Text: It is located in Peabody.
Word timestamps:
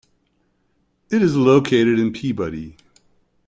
It 1.11 1.21
is 1.21 1.35
located 1.35 1.99
in 1.99 2.11
Peabody. 2.11 2.75